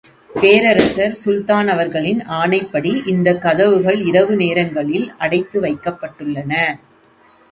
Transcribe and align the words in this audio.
பேரரசர் 0.41 1.13
சுல்தான் 1.13 1.67
அவர்களின் 1.67 2.21
ஆணைப்படி 2.29 3.07
இந்தக் 3.07 3.41
கதவுகள் 3.41 3.99
இரவு 4.01 4.35
நேரங்களில் 4.35 5.13
அடைத்து 5.17 5.61
வைக்கப்பட்டுள்ளன. 5.61 6.53